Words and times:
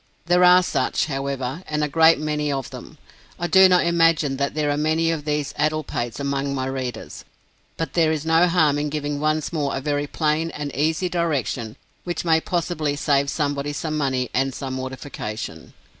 There 0.25 0.43
are 0.43 0.63
such, 0.63 1.05
however, 1.05 1.61
and 1.67 1.83
a 1.83 1.87
great 1.87 2.17
many 2.17 2.51
of 2.51 2.71
them. 2.71 2.97
I 3.37 3.45
do 3.45 3.69
not 3.69 3.85
imagine 3.85 4.37
that 4.37 4.55
there 4.55 4.71
are 4.71 4.75
many 4.75 5.11
of 5.11 5.25
these 5.25 5.53
addlepates 5.59 6.19
among 6.19 6.55
my 6.55 6.65
readers; 6.65 7.23
but 7.77 7.93
there 7.93 8.11
is 8.11 8.25
no 8.25 8.47
harm 8.47 8.79
in 8.79 8.89
giving 8.89 9.19
once 9.19 9.53
more 9.53 9.75
a 9.75 9.79
very 9.79 10.07
plain 10.07 10.49
and 10.49 10.75
easy 10.75 11.07
direction 11.07 11.75
which 12.03 12.25
may 12.25 12.41
possibly 12.41 12.95
save 12.95 13.29
somebody 13.29 13.73
some 13.73 13.95
money 13.95 14.31
and 14.33 14.55
some 14.55 14.73
mortification. 14.73 15.73